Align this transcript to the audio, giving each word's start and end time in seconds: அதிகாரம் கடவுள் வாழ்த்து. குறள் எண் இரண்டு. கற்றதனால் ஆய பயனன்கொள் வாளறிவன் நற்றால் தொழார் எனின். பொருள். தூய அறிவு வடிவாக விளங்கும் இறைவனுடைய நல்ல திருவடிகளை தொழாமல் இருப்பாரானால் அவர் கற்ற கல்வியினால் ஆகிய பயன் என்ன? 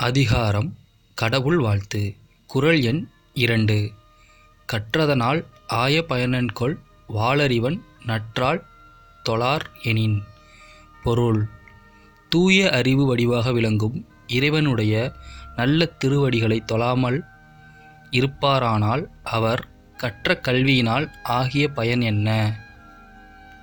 அதிகாரம் 0.00 0.76
கடவுள் 1.14 1.58
வாழ்த்து. 1.58 2.14
குறள் 2.46 2.80
எண் 2.80 3.08
இரண்டு. 3.34 3.92
கற்றதனால் 4.72 5.44
ஆய 5.66 6.04
பயனன்கொள் 6.08 6.78
வாளறிவன் 7.14 7.80
நற்றால் 8.04 8.64
தொழார் 9.22 9.70
எனின். 9.82 10.22
பொருள். 11.04 11.48
தூய 12.28 12.70
அறிவு 12.70 13.06
வடிவாக 13.06 13.52
விளங்கும் 13.52 14.06
இறைவனுடைய 14.26 15.12
நல்ல 15.56 15.86
திருவடிகளை 15.86 16.62
தொழாமல் 16.64 17.24
இருப்பாரானால் 18.10 19.06
அவர் 19.22 19.68
கற்ற 19.96 20.40
கல்வியினால் 20.42 21.10
ஆகிய 21.22 21.68
பயன் 21.68 22.00
என்ன? 22.00 22.58